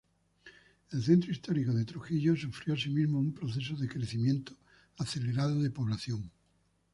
[0.91, 4.57] El centro histórico de Trujillo sufrió asimismo un proceso de crecimiento
[4.97, 6.31] acelerado de población.